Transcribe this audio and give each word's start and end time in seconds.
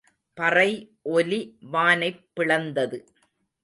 பறை 0.33 0.71
ஒலி 1.01 1.57
வானைப் 1.71 2.25
பிளந்தது. 2.33 3.05